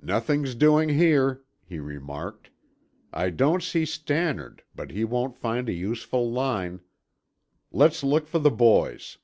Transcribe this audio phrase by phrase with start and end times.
[0.00, 2.48] "Nothing's doing there!" he remarked.
[3.12, 6.80] "I don't see Stannard, but he won't find a useful line.
[7.70, 9.18] Let's look for the boys."